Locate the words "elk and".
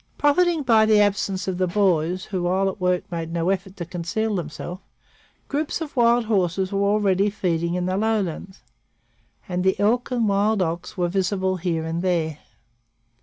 9.79-10.27